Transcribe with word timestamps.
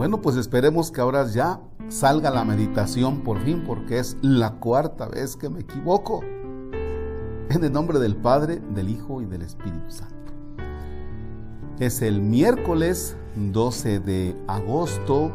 Bueno, 0.00 0.22
pues 0.22 0.36
esperemos 0.36 0.90
que 0.90 1.02
ahora 1.02 1.26
ya 1.26 1.60
salga 1.90 2.30
la 2.30 2.42
meditación 2.42 3.20
por 3.20 3.38
fin, 3.42 3.64
porque 3.66 3.98
es 3.98 4.16
la 4.22 4.52
cuarta 4.52 5.06
vez 5.06 5.36
que 5.36 5.50
me 5.50 5.60
equivoco. 5.60 6.22
En 7.50 7.62
el 7.62 7.70
nombre 7.70 7.98
del 7.98 8.16
Padre, 8.16 8.62
del 8.72 8.88
Hijo 8.88 9.20
y 9.20 9.26
del 9.26 9.42
Espíritu 9.42 9.90
Santo. 9.90 10.32
Es 11.78 12.00
el 12.00 12.22
miércoles 12.22 13.14
12 13.36 14.00
de 14.00 14.42
agosto. 14.48 15.30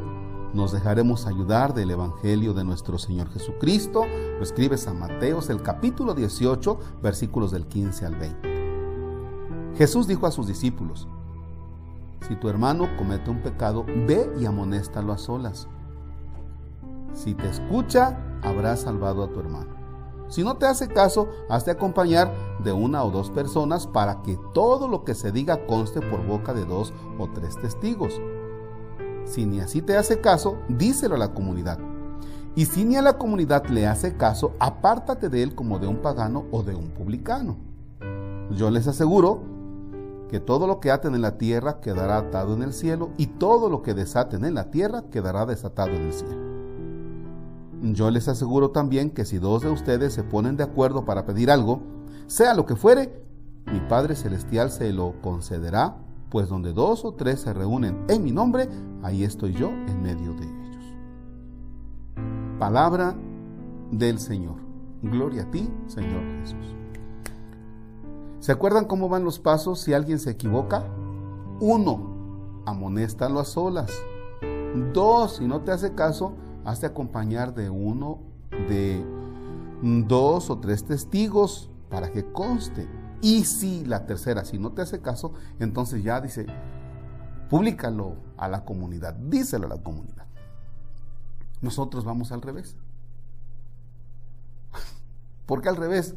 Nos 0.56 0.72
dejaremos 0.72 1.28
ayudar 1.28 1.76
del 1.76 1.92
Evangelio 1.92 2.56
de 2.56 2.64
nuestro 2.64 2.98
Señor 2.98 3.30
Jesucristo. 3.30 4.08
Lo 4.40 4.42
escribe 4.42 4.80
San 4.80 4.98
Mateos, 4.98 5.52
el 5.52 5.62
capítulo 5.62 6.16
18, 6.16 6.80
versículos 7.04 7.52
del 7.52 7.68
15 7.68 8.06
al 8.08 8.16
20. 8.16 9.76
Jesús 9.78 10.08
dijo 10.08 10.26
a 10.26 10.32
sus 10.32 10.48
discípulos, 10.48 11.08
si 12.28 12.36
tu 12.36 12.50
hermano 12.50 12.88
comete 12.98 13.30
un 13.30 13.42
pecado, 13.42 13.86
ve 14.08 14.32
y 14.40 14.46
amonéstalo 14.46 15.14
a 15.14 15.18
solas. 15.18 15.68
Si 17.14 17.34
te 17.34 17.48
escucha, 17.50 18.18
habrás 18.42 18.82
salvado 18.82 19.24
a 19.24 19.30
tu 19.30 19.40
hermano. 19.40 19.76
Si 20.28 20.44
no 20.44 20.58
te 20.58 20.66
hace 20.66 20.88
caso, 20.88 21.30
hazte 21.50 21.72
acompañar 21.72 22.34
de 22.64 22.72
una 22.72 23.04
o 23.04 23.12
dos 23.12 23.30
personas 23.30 23.86
para 23.86 24.22
que 24.24 24.40
todo 24.54 24.88
lo 24.88 25.04
que 25.04 25.14
se 25.14 25.32
diga 25.32 25.68
conste 25.68 26.02
por 26.02 26.26
boca 26.26 26.54
de 26.54 26.66
dos 26.66 26.94
o 27.20 27.28
tres 27.28 27.58
testigos. 27.58 28.20
Si 29.26 29.46
ni 29.46 29.60
así 29.60 29.82
te 29.82 29.98
hace 29.98 30.22
caso, 30.22 30.58
díselo 30.68 31.16
a 31.16 31.20
la 31.20 31.34
comunidad. 31.34 31.80
Y 32.56 32.66
si 32.66 32.86
ni 32.86 32.96
a 32.96 33.02
la 33.02 33.18
comunidad 33.18 33.66
le 33.68 33.86
hace 33.86 34.18
caso, 34.18 34.54
apártate 34.60 35.30
de 35.30 35.44
él 35.44 35.56
como 35.56 35.78
de 35.78 35.88
un 35.88 35.98
pagano 35.98 36.46
o 36.52 36.64
de 36.64 36.74
un 36.74 36.90
publicano. 36.90 37.58
Yo 38.52 38.70
les 38.70 38.88
aseguro 38.88 39.42
que 40.30 40.40
todo 40.40 40.68
lo 40.68 40.80
que 40.80 40.92
aten 40.92 41.16
en 41.16 41.22
la 41.22 41.38
tierra 41.38 41.80
quedará 41.82 42.18
atado 42.18 42.54
en 42.54 42.64
el 42.64 42.74
cielo, 42.74 43.12
y 43.18 43.28
todo 43.28 43.70
lo 43.70 43.82
que 43.82 43.94
desaten 43.94 44.46
en 44.46 44.56
la 44.56 44.72
tierra 44.72 45.04
quedará 45.12 45.46
desatado 45.46 45.92
en 45.92 46.02
el 46.02 46.14
cielo. 46.14 46.46
Yo 47.82 48.10
les 48.10 48.28
aseguro 48.28 48.72
también 48.72 49.12
que 49.12 49.26
si 49.26 49.38
dos 49.38 49.62
de 49.62 49.70
ustedes 49.70 50.14
se 50.14 50.24
ponen 50.24 50.58
de 50.58 50.64
acuerdo 50.64 51.06
para 51.06 51.26
pedir 51.26 51.52
algo, 51.52 51.82
sea 52.28 52.54
lo 52.54 52.66
que 52.66 52.76
fuere, 52.76 53.24
mi 53.72 53.80
Padre 53.80 54.16
Celestial 54.16 54.72
se 54.72 54.92
lo 54.92 55.22
concederá, 55.22 55.98
pues 56.30 56.50
donde 56.50 56.74
dos 56.74 57.06
o 57.06 57.14
tres 57.14 57.42
se 57.42 57.54
reúnen 57.54 58.04
en 58.08 58.24
mi 58.24 58.32
nombre, 58.32 58.70
ahí 59.04 59.24
estoy 59.24 59.54
yo 59.54 59.70
en 59.70 60.02
medio 60.02 60.34
de 60.34 60.46
ellos. 60.46 60.96
Palabra 62.60 63.16
del 63.92 64.20
Señor. 64.20 64.56
Gloria 65.02 65.44
a 65.44 65.52
ti, 65.52 65.70
Señor 65.88 66.24
Jesús. 66.42 66.85
¿Se 68.46 68.52
acuerdan 68.52 68.86
cómo 68.86 69.10
van 69.10 69.24
los 69.24 69.40
pasos 69.40 69.80
si 69.80 69.96
alguien 69.96 70.20
se 70.20 70.30
equivoca? 70.30 70.86
Uno, 71.60 72.62
amonéstalo 72.68 73.40
a 73.40 73.44
solas. 73.44 73.92
Dos, 74.94 75.38
si 75.38 75.48
no 75.48 75.62
te 75.62 75.72
hace 75.72 75.96
caso, 75.96 76.36
hazte 76.64 76.86
acompañar 76.86 77.56
de 77.56 77.72
uno, 77.72 78.20
de 78.70 79.04
dos 79.82 80.52
o 80.52 80.60
tres 80.60 80.86
testigos 80.86 81.72
para 81.90 82.12
que 82.12 82.32
conste. 82.32 82.88
Y 83.20 83.46
si 83.46 83.84
la 83.84 84.06
tercera, 84.06 84.46
si 84.46 84.60
no 84.60 84.74
te 84.74 84.84
hace 84.84 85.02
caso, 85.02 85.34
entonces 85.60 86.04
ya 86.04 86.22
dice, 86.22 86.46
públicalo 87.50 88.14
a 88.38 88.48
la 88.48 88.64
comunidad, 88.64 89.16
díselo 89.16 89.66
a 89.66 89.70
la 89.76 89.82
comunidad. 89.82 90.28
Nosotros 91.62 92.06
vamos 92.06 92.32
al 92.32 92.44
revés. 92.44 92.76
¿Por 95.48 95.64
qué 95.64 95.70
al 95.70 95.78
revés? 95.78 96.14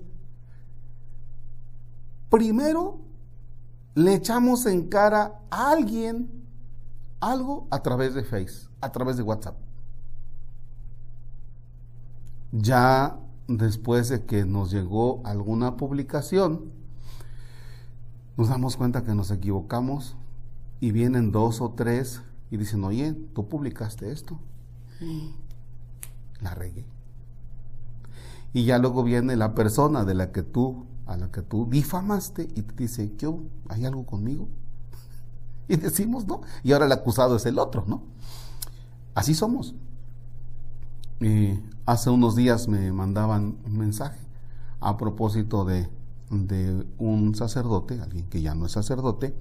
Primero 2.31 2.99
le 3.95 4.15
echamos 4.15 4.67
en 4.67 4.89
cara 4.89 5.41
a 5.51 5.73
alguien 5.73 6.31
algo 7.21 7.67
a 7.71 7.83
través 7.83 8.15
de 8.15 8.23
Face, 8.23 8.69
a 8.81 8.93
través 8.93 9.17
de 9.17 9.23
WhatsApp. 9.23 9.57
Ya 12.53 13.19
después 13.49 14.09
de 14.09 14.25
que 14.25 14.45
nos 14.45 14.71
llegó 14.71 15.21
alguna 15.25 15.77
publicación, 15.77 16.71
nos 18.37 18.49
damos 18.49 18.77
cuenta 18.77 19.03
que 19.03 19.15
nos 19.15 19.31
equivocamos 19.31 20.17
y 20.81 20.93
vienen 20.93 21.33
dos 21.33 21.61
o 21.61 21.71
tres 21.71 22.23
y 22.51 22.57
dicen, 22.57 22.85
oye, 22.85 23.15
tú 23.35 23.49
publicaste 23.49 24.13
esto. 24.13 24.39
La 26.41 26.55
regué. 26.55 26.87
Y 28.53 28.65
ya 28.65 28.79
luego 28.79 29.03
viene 29.03 29.37
la 29.37 29.55
persona 29.55 30.05
de 30.05 30.15
la 30.15 30.33
que 30.33 30.43
tú 30.43 30.87
a 31.09 31.17
la 31.17 31.31
que 31.33 31.43
tú 31.43 31.67
difamaste 31.69 32.49
y 32.55 32.63
te 32.63 32.75
dice, 32.75 33.13
¿qué 33.17 33.35
¿Hay 33.69 33.85
algo 33.85 34.07
conmigo? 34.07 34.49
Y 35.69 35.77
decimos, 35.77 36.27
no. 36.27 36.43
Y 36.63 36.73
ahora 36.73 36.87
el 36.87 36.93
acusado 36.93 37.37
es 37.37 37.45
el 37.45 37.59
otro, 37.59 37.85
¿no? 37.87 38.03
Así 39.15 39.35
somos. 39.35 39.75
hace 41.87 42.11
unos 42.11 42.37
días 42.37 42.69
me 42.69 42.93
mandaban 42.93 43.59
un 43.67 43.77
mensaje 43.77 44.21
a 44.81 44.97
propósito 44.97 45.65
de, 45.65 45.89
de 46.31 46.87
un 46.99 47.35
sacerdote, 47.35 48.01
alguien 48.01 48.29
que 48.29 48.41
ya 48.41 48.55
no 48.55 48.67
es 48.67 48.73
sacerdote, 48.73 49.35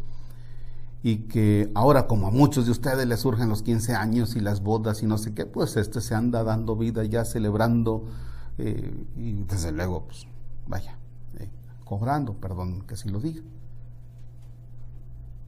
y 1.03 1.27
que 1.27 1.71
ahora 1.75 2.07
como 2.07 2.27
a 2.27 2.31
muchos 2.31 2.65
de 2.65 2.71
ustedes 2.71 3.07
les 3.07 3.19
surgen 3.19 3.49
los 3.49 3.61
15 3.61 3.93
años 3.93 4.35
y 4.35 4.39
las 4.39 4.61
bodas 4.61 5.03
y 5.03 5.05
no 5.05 5.17
sé 5.17 5.33
qué, 5.33 5.45
pues 5.45 5.77
este 5.77 6.01
se 6.01 6.15
anda 6.15 6.43
dando 6.43 6.75
vida 6.75 7.03
ya 7.03 7.23
celebrando 7.23 8.05
eh, 8.57 8.93
y 9.15 9.43
desde 9.43 9.71
luego, 9.71 10.05
pues 10.07 10.25
vaya, 10.65 10.97
cobrando, 11.83 12.33
perdón 12.33 12.81
que 12.81 12.95
así 12.95 13.09
lo 13.09 13.19
diga. 13.19 13.41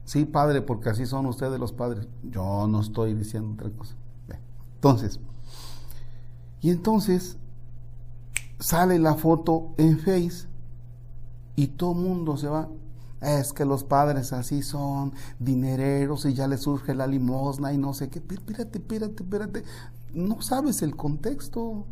Sí, 0.04 0.24
padre, 0.24 0.62
porque 0.62 0.88
así 0.88 1.06
son 1.06 1.26
ustedes 1.26 1.60
los 1.60 1.72
padres. 1.72 2.08
Yo 2.22 2.66
no 2.66 2.80
estoy 2.80 3.14
diciendo 3.14 3.52
otra 3.52 3.70
cosa. 3.76 3.94
Entonces, 4.74 5.20
y 6.62 6.70
entonces 6.70 7.36
sale 8.58 8.98
la 8.98 9.14
foto 9.14 9.74
en 9.76 9.98
Face 9.98 10.48
y 11.54 11.68
todo 11.68 11.94
mundo 11.94 12.36
se 12.36 12.48
va. 12.48 12.68
Es 13.20 13.52
que 13.52 13.66
los 13.66 13.84
padres 13.84 14.32
así 14.32 14.62
son, 14.62 15.12
dinereros 15.38 16.24
y 16.24 16.32
ya 16.32 16.48
les 16.48 16.62
surge 16.62 16.94
la 16.94 17.06
limosna 17.06 17.72
y 17.72 17.78
no 17.78 17.92
sé 17.92 18.08
qué. 18.08 18.18
Espérate, 18.18 18.78
espérate, 18.78 19.22
espérate. 19.22 19.64
No 20.14 20.40
sabes 20.40 20.80
el 20.80 20.96
contexto. 20.96 21.86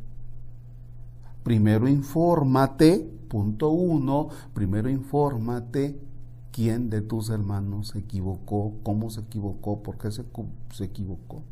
Primero 1.48 1.88
infórmate 1.88 3.18
Punto 3.28 3.68
uno, 3.68 4.28
primero 4.54 4.88
infórmate 4.88 6.00
quién 6.50 6.88
de 6.90 7.02
tus 7.02 7.28
hermanos 7.28 7.88
se 7.88 7.98
equivocó, 7.98 8.72
cómo 8.82 9.10
se 9.10 9.20
equivocó, 9.20 9.82
por 9.82 9.98
qué 9.98 10.10
se, 10.10 10.24
se 10.72 10.84
equivocó. 10.84 11.42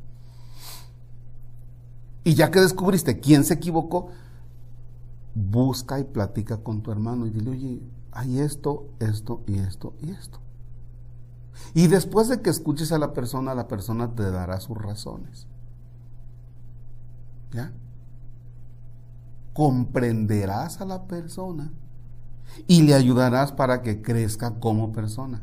Y 2.24 2.34
ya 2.34 2.50
que 2.50 2.60
descubriste 2.60 3.20
quién 3.20 3.44
se 3.44 3.54
equivocó, 3.54 4.08
busca 5.34 6.00
y 6.00 6.04
platica 6.04 6.56
con 6.56 6.82
tu 6.82 6.90
hermano 6.90 7.26
y 7.26 7.30
dile, 7.30 7.50
oye, 7.50 7.82
hay 8.10 8.40
esto, 8.40 8.88
esto 8.98 9.42
y 9.46 9.58
esto 9.58 9.94
y 10.00 10.10
esto. 10.10 10.40
Y 11.74 11.86
después 11.88 12.28
de 12.28 12.40
que 12.40 12.50
escuches 12.50 12.90
a 12.90 12.98
la 12.98 13.12
persona, 13.12 13.54
la 13.54 13.68
persona 13.68 14.14
te 14.14 14.30
dará 14.30 14.60
sus 14.60 14.76
razones. 14.78 15.46
¿Ya? 17.52 17.72
Comprenderás 19.56 20.82
a 20.82 20.84
la 20.84 21.06
persona 21.06 21.72
y 22.66 22.82
le 22.82 22.92
ayudarás 22.92 23.52
para 23.52 23.80
que 23.80 24.02
crezca 24.02 24.60
como 24.60 24.92
persona. 24.92 25.42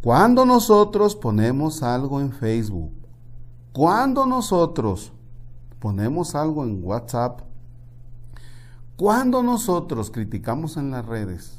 Cuando 0.00 0.46
nosotros 0.46 1.14
ponemos 1.14 1.82
algo 1.82 2.22
en 2.22 2.32
Facebook, 2.32 2.92
cuando 3.74 4.24
nosotros 4.24 5.12
ponemos 5.78 6.34
algo 6.34 6.64
en 6.64 6.82
WhatsApp, 6.82 7.42
cuando 8.96 9.42
nosotros 9.42 10.10
criticamos 10.10 10.78
en 10.78 10.90
las 10.90 11.04
redes, 11.04 11.58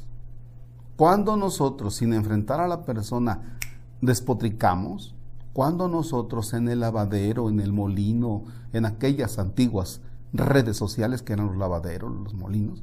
cuando 0.96 1.36
nosotros 1.36 1.94
sin 1.94 2.12
enfrentar 2.12 2.58
a 2.58 2.66
la 2.66 2.82
persona 2.82 3.56
despotricamos, 4.00 5.14
cuando 5.52 5.88
nosotros 5.88 6.52
en 6.54 6.68
el 6.68 6.80
lavadero, 6.80 7.48
en 7.48 7.60
el 7.60 7.72
molino, 7.72 8.44
en 8.72 8.86
aquellas 8.86 9.38
antiguas 9.38 10.00
redes 10.32 10.76
sociales 10.76 11.22
que 11.22 11.32
eran 11.32 11.46
los 11.46 11.56
lavaderos, 11.56 12.12
los 12.12 12.34
molinos, 12.34 12.82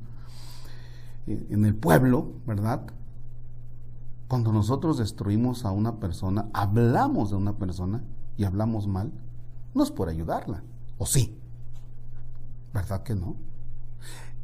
eh, 1.27 1.47
en 1.50 1.65
el 1.65 1.75
pueblo, 1.75 2.33
¿verdad? 2.45 2.85
Cuando 4.27 4.51
nosotros 4.51 4.97
destruimos 4.97 5.65
a 5.65 5.71
una 5.71 6.00
persona, 6.00 6.50
hablamos 6.53 7.29
de 7.29 7.35
una 7.38 7.57
persona 7.57 8.03
y 8.38 8.44
hablamos 8.44 8.88
mal, 8.88 9.12
no 9.73 9.83
es 9.83 9.91
por 9.91 10.09
ayudarla, 10.09 10.63
¿o 10.97 11.06
sí? 11.06 11.38
¿Verdad 12.73 13.03
que 13.03 13.15
no? 13.15 13.35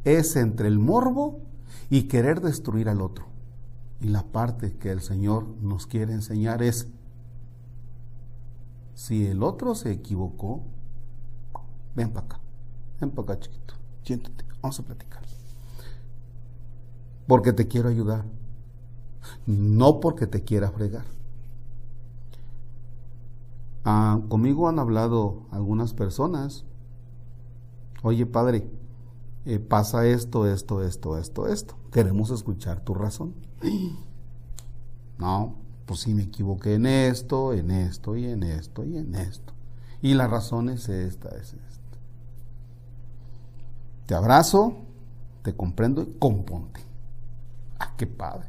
Es 0.04 0.36
entre 0.36 0.68
el 0.68 0.78
morbo 0.78 1.40
y 1.90 2.04
querer 2.04 2.40
destruir 2.40 2.88
al 2.88 3.00
otro. 3.00 3.26
Y 4.00 4.08
la 4.08 4.24
parte 4.24 4.72
que 4.72 4.90
el 4.90 5.00
Señor 5.00 5.46
nos 5.60 5.86
quiere 5.86 6.12
enseñar 6.12 6.62
es, 6.62 6.88
si 8.94 9.26
el 9.26 9.42
otro 9.42 9.74
se 9.74 9.90
equivocó, 9.90 10.62
ven 11.94 12.10
para 12.12 12.26
acá. 12.26 12.40
Ven 13.00 13.10
para 13.10 13.34
acá, 13.34 13.40
chiquito. 13.40 13.74
Siéntate. 14.02 14.44
Vamos 14.60 14.78
a 14.78 14.82
platicar. 14.82 15.22
Porque 17.26 17.52
te 17.52 17.68
quiero 17.68 17.88
ayudar. 17.88 18.24
No 19.46 20.00
porque 20.00 20.26
te 20.26 20.42
quiera 20.42 20.70
fregar. 20.70 21.04
Ah, 23.84 24.20
conmigo 24.28 24.68
han 24.68 24.78
hablado 24.78 25.46
algunas 25.50 25.94
personas. 25.94 26.64
Oye, 28.02 28.26
padre, 28.26 28.68
eh, 29.44 29.58
pasa 29.58 30.06
esto, 30.06 30.46
esto, 30.46 30.82
esto, 30.82 31.18
esto, 31.18 31.46
esto. 31.48 31.74
Queremos 31.90 32.30
escuchar 32.30 32.80
tu 32.80 32.94
razón. 32.94 33.34
No, 35.18 35.54
pues 35.86 36.00
si 36.00 36.14
me 36.14 36.22
equivoqué 36.22 36.74
en 36.74 36.86
esto, 36.86 37.52
en 37.52 37.70
esto 37.70 38.16
y 38.16 38.26
en 38.26 38.42
esto 38.42 38.84
y 38.84 38.96
en 38.96 39.14
esto. 39.14 39.52
Y 40.00 40.14
la 40.14 40.26
razón 40.26 40.68
es 40.68 40.88
esta, 40.88 41.28
es 41.30 41.54
esta. 41.54 41.98
Te 44.06 44.14
abrazo, 44.14 44.76
te 45.42 45.54
comprendo 45.54 46.02
y 46.02 46.16
componte. 46.18 46.80
Ah, 47.78 47.94
qué 47.96 48.06
padre. 48.06 48.48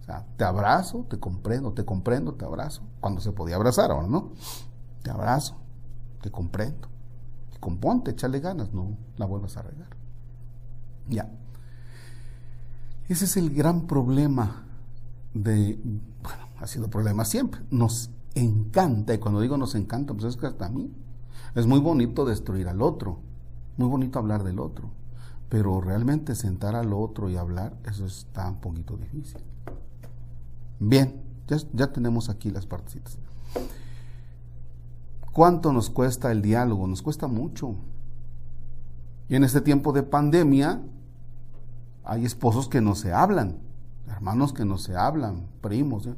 O 0.00 0.04
sea, 0.04 0.26
te 0.36 0.44
abrazo, 0.44 1.06
te 1.08 1.18
comprendo, 1.18 1.72
te 1.72 1.84
comprendo, 1.84 2.34
te 2.34 2.44
abrazo. 2.44 2.82
Cuando 3.00 3.20
se 3.20 3.32
podía 3.32 3.56
abrazar, 3.56 3.90
ahora 3.90 4.06
no. 4.06 4.32
Te 5.02 5.10
abrazo, 5.10 5.56
te 6.20 6.30
comprendo. 6.30 6.88
Y 7.54 7.58
componte, 7.58 8.12
échale 8.12 8.40
ganas, 8.40 8.72
no 8.72 8.96
la 9.16 9.26
vuelvas 9.26 9.56
a 9.56 9.62
regar. 9.62 9.88
Ya. 11.08 11.30
Ese 13.08 13.24
es 13.24 13.36
el 13.36 13.54
gran 13.54 13.86
problema 13.86 14.65
de, 15.42 15.78
bueno, 16.22 16.48
ha 16.58 16.66
sido 16.66 16.88
problema 16.88 17.24
siempre. 17.24 17.60
Nos 17.70 18.10
encanta, 18.34 19.14
y 19.14 19.18
cuando 19.18 19.40
digo 19.40 19.56
nos 19.56 19.74
encanta, 19.74 20.14
pues 20.14 20.24
es 20.24 20.36
que 20.36 20.46
hasta 20.46 20.66
a 20.66 20.70
mí. 20.70 20.90
Es 21.54 21.66
muy 21.66 21.80
bonito 21.80 22.24
destruir 22.24 22.68
al 22.68 22.82
otro, 22.82 23.20
muy 23.76 23.88
bonito 23.88 24.18
hablar 24.18 24.44
del 24.44 24.58
otro, 24.58 24.90
pero 25.48 25.80
realmente 25.80 26.34
sentar 26.34 26.74
al 26.74 26.92
otro 26.92 27.30
y 27.30 27.36
hablar, 27.36 27.76
eso 27.86 28.04
está 28.04 28.48
un 28.48 28.60
poquito 28.60 28.96
difícil. 28.96 29.40
Bien, 30.78 31.22
ya, 31.46 31.56
ya 31.72 31.92
tenemos 31.92 32.28
aquí 32.28 32.50
las 32.50 32.66
partecitas. 32.66 33.18
¿Cuánto 35.32 35.72
nos 35.72 35.90
cuesta 35.90 36.32
el 36.32 36.42
diálogo? 36.42 36.86
Nos 36.86 37.02
cuesta 37.02 37.26
mucho. 37.26 37.76
Y 39.28 39.36
en 39.36 39.44
este 39.44 39.60
tiempo 39.60 39.92
de 39.92 40.02
pandemia 40.02 40.82
hay 42.04 42.24
esposos 42.24 42.68
que 42.68 42.80
no 42.80 42.94
se 42.94 43.12
hablan 43.12 43.58
hermanos 44.08 44.52
que 44.52 44.64
no 44.64 44.78
se 44.78 44.96
hablan, 44.96 45.46
primos, 45.60 46.08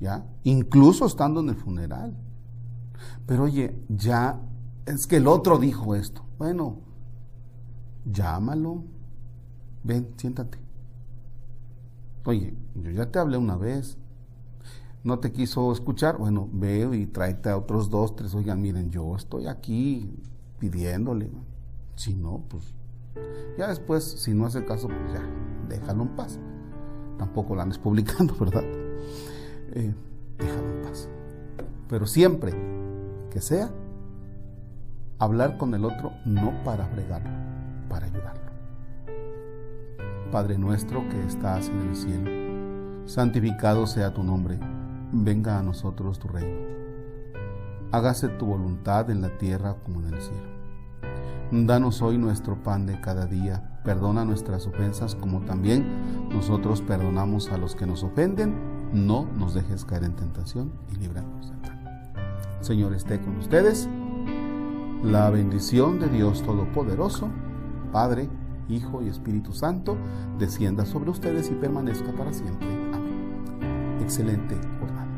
¿ya? 0.00 0.24
Incluso 0.42 1.06
estando 1.06 1.40
en 1.40 1.50
el 1.50 1.56
funeral. 1.56 2.14
Pero 3.26 3.44
oye, 3.44 3.78
ya 3.88 4.40
es 4.86 5.06
que 5.06 5.16
el 5.16 5.26
otro 5.26 5.58
dijo 5.58 5.94
esto. 5.94 6.24
Bueno, 6.38 6.78
llámalo. 8.04 8.84
Ven, 9.82 10.08
siéntate. 10.16 10.58
Oye, 12.24 12.56
yo 12.74 12.90
ya 12.90 13.10
te 13.10 13.18
hablé 13.18 13.36
una 13.36 13.56
vez. 13.56 13.98
No 15.02 15.18
te 15.18 15.32
quiso 15.32 15.72
escuchar. 15.72 16.16
Bueno, 16.16 16.48
veo 16.52 16.94
y 16.94 17.06
tráete 17.06 17.50
a 17.50 17.58
otros 17.58 17.90
dos, 17.90 18.16
tres. 18.16 18.34
Oigan, 18.34 18.62
miren, 18.62 18.90
yo 18.90 19.14
estoy 19.16 19.46
aquí 19.46 20.10
pidiéndole. 20.58 21.30
Si 21.96 22.14
no, 22.14 22.42
pues 22.48 22.74
ya 23.56 23.68
después, 23.68 24.02
si 24.04 24.34
no 24.34 24.46
hace 24.46 24.64
caso, 24.64 24.88
pues 24.88 25.12
ya, 25.12 25.22
déjalo 25.68 26.02
en 26.02 26.08
paz 26.16 26.40
tampoco 27.18 27.54
la 27.54 27.62
andes 27.62 27.78
publicando, 27.78 28.34
¿verdad? 28.40 28.64
Eh, 29.72 29.94
déjalo 30.38 30.70
en 30.76 30.82
paz. 30.82 31.08
Pero 31.88 32.06
siempre 32.06 32.52
que 33.30 33.40
sea, 33.40 33.70
hablar 35.18 35.58
con 35.58 35.74
el 35.74 35.84
otro 35.84 36.12
no 36.24 36.52
para 36.64 36.86
fregarlo, 36.86 37.30
para 37.88 38.06
ayudarlo. 38.06 38.44
Padre 40.30 40.58
nuestro 40.58 41.08
que 41.08 41.24
estás 41.24 41.68
en 41.68 41.88
el 41.88 41.96
cielo, 41.96 42.30
santificado 43.06 43.86
sea 43.86 44.12
tu 44.12 44.22
nombre, 44.22 44.58
venga 45.12 45.58
a 45.58 45.62
nosotros 45.62 46.18
tu 46.18 46.28
reino. 46.28 46.58
Hágase 47.92 48.28
tu 48.28 48.46
voluntad 48.46 49.10
en 49.10 49.20
la 49.20 49.38
tierra 49.38 49.76
como 49.84 50.00
en 50.00 50.14
el 50.14 50.20
cielo. 50.20 50.53
Danos 51.50 52.02
hoy 52.02 52.18
nuestro 52.18 52.62
pan 52.62 52.86
de 52.86 53.00
cada 53.00 53.26
día. 53.26 53.80
Perdona 53.84 54.24
nuestras 54.24 54.66
ofensas 54.66 55.14
como 55.14 55.42
también 55.42 55.84
nosotros 56.30 56.80
perdonamos 56.80 57.50
a 57.50 57.58
los 57.58 57.76
que 57.76 57.86
nos 57.86 58.02
ofenden. 58.02 58.54
No 58.92 59.26
nos 59.36 59.54
dejes 59.54 59.84
caer 59.84 60.04
en 60.04 60.16
tentación 60.16 60.72
y 60.92 60.96
líbranos 60.96 61.50
del 61.50 61.60
mal. 61.60 62.12
Señor 62.60 62.94
esté 62.94 63.20
con 63.20 63.36
ustedes. 63.36 63.88
La 65.02 65.28
bendición 65.28 66.00
de 66.00 66.08
Dios 66.08 66.42
Todopoderoso, 66.42 67.28
Padre, 67.92 68.30
Hijo 68.68 69.02
y 69.02 69.08
Espíritu 69.08 69.52
Santo, 69.52 69.98
descienda 70.38 70.86
sobre 70.86 71.10
ustedes 71.10 71.50
y 71.50 71.54
permanezca 71.54 72.10
para 72.12 72.32
siempre. 72.32 72.66
Amén. 72.94 73.98
Excelente 74.00 74.56
jornada. 74.80 75.13